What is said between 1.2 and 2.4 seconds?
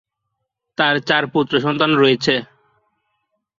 পুত্র সন্তান রয়েছে।